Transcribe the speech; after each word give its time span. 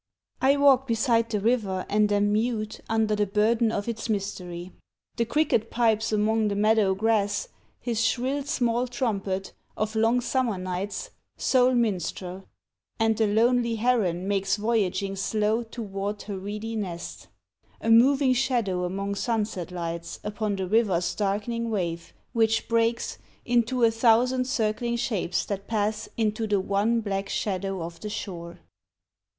I 0.41 0.57
walk 0.57 0.87
beside 0.87 1.29
the 1.29 1.39
river, 1.39 1.85
and 1.87 2.11
am 2.11 2.33
mute 2.33 2.79
Under 2.89 3.15
the 3.15 3.27
burden 3.27 3.71
of 3.71 3.87
its 3.87 4.09
mystery. 4.09 4.71
The 5.17 5.25
cricket 5.25 5.69
pipes 5.69 6.11
among 6.11 6.47
the 6.47 6.55
meadow 6.55 6.95
grass 6.95 7.49
His 7.79 8.03
shrill 8.03 8.41
small 8.43 8.87
trumpet, 8.87 9.53
of 9.77 9.95
long 9.95 10.19
summer 10.19 10.57
nights 10.57 11.11
Sole 11.37 11.75
minstrel: 11.75 12.45
and 12.99 13.15
the 13.15 13.27
lonely 13.27 13.75
heron 13.75 14.27
makes 14.27 14.55
Voyaging 14.55 15.15
slow 15.17 15.61
toward 15.61 16.23
her 16.23 16.35
reedy 16.39 16.75
nest 16.75 17.27
A 17.79 17.91
moving 17.91 18.33
shadow 18.33 18.85
among 18.85 19.13
sunset 19.13 19.69
lights 19.71 20.19
Upon 20.23 20.55
the 20.55 20.65
river's 20.67 21.13
darkening 21.13 21.69
wave, 21.69 22.11
which 22.33 22.67
breaks. 22.67 23.19
Into 23.45 23.83
a 23.83 23.91
thousand 23.91 24.45
circling 24.45 24.95
shapes 24.95 25.45
that 25.45 25.67
pass 25.67 26.09
Into 26.17 26.47
the 26.47 26.59
one 26.59 27.01
black 27.01 27.29
shadow 27.29 27.83
of 27.83 27.99
the 27.99 28.09
shore. 28.09 28.61